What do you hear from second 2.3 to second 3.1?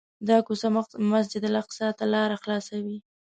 خلاصوي.